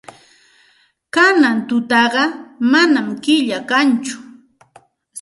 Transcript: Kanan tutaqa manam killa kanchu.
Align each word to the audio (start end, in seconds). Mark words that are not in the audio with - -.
Kanan 1.15 1.57
tutaqa 1.67 2.23
manam 2.71 3.07
killa 3.23 3.57
kanchu. 3.69 4.15